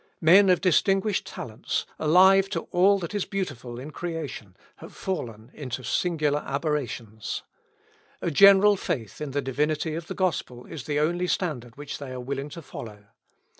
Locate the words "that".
2.97-3.13